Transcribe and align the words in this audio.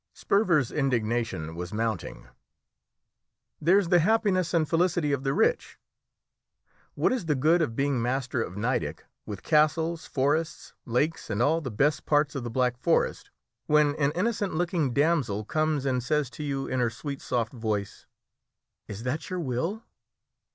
Sperver's 0.13 0.71
indignation 0.71 1.53
was 1.53 1.71
mounting. 1.71 2.27
"There's 3.61 3.89
the 3.89 3.99
happiness 3.99 4.51
and 4.51 4.67
felicity 4.67 5.11
of 5.11 5.21
the 5.23 5.31
rich! 5.31 5.77
What 6.95 7.13
is 7.13 7.27
the 7.27 7.35
good 7.35 7.61
of 7.61 7.75
being 7.75 8.01
master 8.01 8.41
of 8.41 8.57
Nideck, 8.57 9.05
with 9.27 9.43
castles, 9.43 10.07
forests, 10.07 10.73
lakes, 10.87 11.29
and 11.29 11.39
all 11.39 11.61
the 11.61 11.69
best 11.69 12.07
parts 12.07 12.33
of 12.33 12.43
the 12.43 12.49
Black 12.49 12.79
Forest, 12.79 13.29
when 13.67 13.93
an 13.97 14.11
innocent 14.13 14.55
looking 14.55 14.91
damsel 14.91 15.45
comes 15.45 15.85
and 15.85 16.01
says 16.01 16.31
to 16.31 16.41
you 16.43 16.65
in 16.65 16.79
her 16.79 16.89
sweet 16.89 17.21
soft 17.21 17.53
voice, 17.53 18.07
'Is 18.87 19.03
that 19.03 19.29
your 19.29 19.39
will? 19.39 19.83